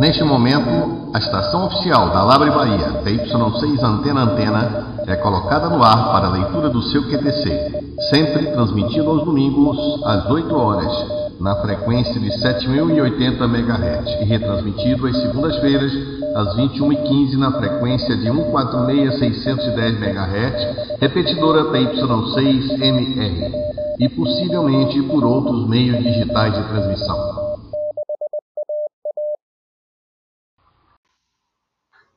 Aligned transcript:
Neste 0.00 0.24
momento, 0.24 1.10
a 1.12 1.18
estação 1.18 1.66
oficial 1.66 2.08
da 2.08 2.22
Labre 2.24 2.50
Bahia, 2.50 3.02
PY6 3.04 3.82
Antena 3.82 4.22
Antena, 4.22 4.94
é 5.06 5.14
colocada 5.16 5.68
no 5.68 5.82
ar 5.82 6.10
para 6.10 6.28
a 6.28 6.30
leitura 6.30 6.70
do 6.70 6.80
seu 6.80 7.02
QTC, 7.02 7.98
sempre 8.08 8.46
transmitido 8.46 9.10
aos 9.10 9.26
domingos 9.26 9.76
às 10.06 10.24
8 10.24 10.56
horas, 10.56 10.90
na 11.38 11.54
frequência 11.56 12.18
de 12.18 12.32
7080 12.32 13.44
MHz 13.44 14.22
e 14.22 14.24
retransmitido 14.24 15.06
às 15.06 15.20
segundas-feiras 15.20 15.92
às 16.34 16.56
21h15 16.56 17.36
na 17.36 17.52
frequência 17.52 18.16
de 18.16 18.30
146610 18.30 20.00
MHz, 20.00 20.98
repetidora 20.98 21.64
PY6MR 21.64 23.52
e 23.98 24.08
possivelmente 24.08 25.02
por 25.02 25.24
outros 25.24 25.68
meios 25.68 26.02
digitais 26.02 26.54
de 26.54 26.62
transmissão. 26.62 27.39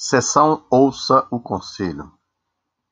Sessão 0.00 0.64
Ouça 0.70 1.26
o 1.28 1.40
Conselho. 1.40 2.12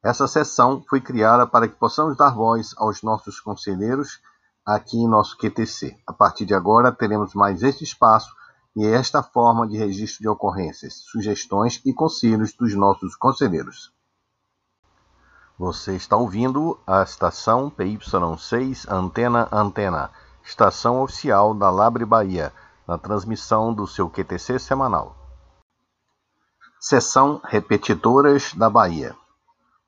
Essa 0.02 0.26
sessão 0.26 0.82
foi 0.88 1.00
criada 1.00 1.46
para 1.46 1.68
que 1.68 1.76
possamos 1.76 2.16
dar 2.16 2.34
voz 2.34 2.74
aos 2.76 3.00
nossos 3.00 3.38
conselheiros 3.38 4.20
aqui 4.66 4.96
em 4.96 5.08
nosso 5.08 5.38
QTC. 5.38 5.96
A 6.04 6.12
partir 6.12 6.44
de 6.44 6.52
agora, 6.52 6.90
teremos 6.90 7.32
mais 7.32 7.62
este 7.62 7.84
espaço 7.84 8.34
e 8.74 8.84
esta 8.84 9.22
forma 9.22 9.68
de 9.68 9.76
registro 9.76 10.20
de 10.20 10.28
ocorrências, 10.28 10.94
sugestões 10.94 11.80
e 11.86 11.94
conselhos 11.94 12.52
dos 12.52 12.74
nossos 12.74 13.14
conselheiros. 13.14 13.92
Você 15.56 15.94
está 15.94 16.16
ouvindo 16.16 16.76
a 16.84 17.04
estação 17.04 17.70
PY6 17.70 18.84
Antena 18.90 19.48
Antena, 19.52 20.10
estação 20.42 21.02
oficial 21.02 21.54
da 21.54 21.70
Labre 21.70 22.04
Bahia, 22.04 22.52
na 22.84 22.98
transmissão 22.98 23.72
do 23.72 23.86
seu 23.86 24.10
QTC 24.10 24.58
semanal. 24.58 25.25
Seção 26.88 27.40
Repetidoras 27.42 28.54
da 28.54 28.70
Bahia. 28.70 29.16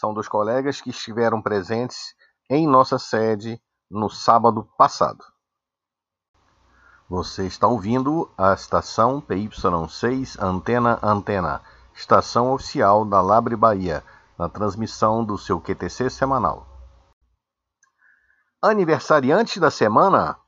são 0.00 0.14
dos 0.14 0.26
colegas 0.26 0.80
que 0.80 0.88
estiveram 0.88 1.42
presentes 1.42 2.14
em 2.48 2.66
nossa 2.66 2.98
sede 2.98 3.60
no 3.90 4.08
sábado 4.08 4.66
passado. 4.78 5.22
Você 7.10 7.46
está 7.46 7.68
ouvindo 7.68 8.32
a 8.38 8.54
estação 8.54 9.20
PY6 9.20 10.42
Antena 10.42 10.98
Antena, 11.02 11.60
estação 11.94 12.54
oficial 12.54 13.04
da 13.04 13.20
Labre 13.20 13.54
Bahia, 13.54 14.02
na 14.38 14.48
transmissão 14.48 15.22
do 15.22 15.36
seu 15.36 15.60
QTC 15.60 16.08
semanal. 16.08 16.66
Aniversariante 18.62 19.60
da 19.60 19.70
semana, 19.70 20.38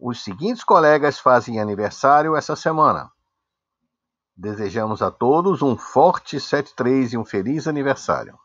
os 0.00 0.22
seguintes 0.22 0.62
colegas 0.62 1.18
fazem 1.18 1.60
aniversário 1.60 2.36
essa 2.36 2.54
semana. 2.54 3.10
Desejamos 4.36 5.02
a 5.02 5.10
todos 5.10 5.62
um 5.62 5.76
forte 5.76 6.38
73 6.38 7.12
e 7.12 7.18
um 7.18 7.24
feliz 7.24 7.66
aniversário. 7.66 8.38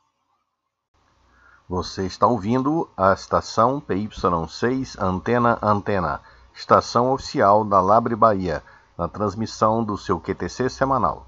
Você 1.70 2.06
está 2.06 2.26
ouvindo 2.26 2.90
a 2.98 3.14
estação 3.14 3.80
PY6 3.80 5.00
Antena 5.00 5.60
Antena, 5.62 6.22
estação 6.54 7.12
oficial 7.14 7.64
da 7.64 7.80
Labre 7.80 8.16
Bahia, 8.16 8.64
na 8.98 9.08
transmissão 9.08 9.84
do 9.84 9.98
seu 9.98 10.20
QTC 10.20 10.70
semanal. 10.70 11.28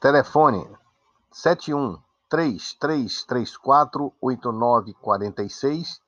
Telefone 0.00 0.66
71 1.32 2.02
3334 2.28 4.14
8946 4.20 6.00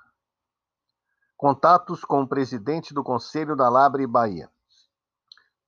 Contatos 1.35 2.03
com 2.03 2.23
o 2.23 2.27
presidente 2.27 2.91
do 2.93 3.03
Conselho 3.03 3.55
da 3.55 3.69
Labre 3.69 4.05
Bahia. 4.07 4.51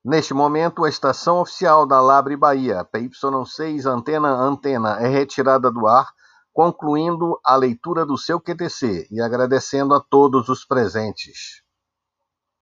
Neste 0.05 0.35
momento, 0.35 0.85
a 0.85 0.91
estação 0.91 1.41
oficial 1.41 1.87
da 1.87 2.03
Labre 2.03 2.37
Bahia, 2.37 2.85
PY6 2.85 3.87
Antena 3.87 4.29
Antena, 4.29 5.01
é 5.01 5.09
retirada 5.09 5.73
do 5.73 5.87
ar, 5.87 6.13
concluindo 6.53 7.41
a 7.43 7.57
leitura 7.57 8.05
do 8.05 8.19
seu 8.19 8.39
QTC 8.39 9.09
e 9.11 9.23
agradecendo 9.23 9.95
a 9.95 10.01
todos 10.01 10.51
os 10.51 10.67
presentes. 10.67 11.63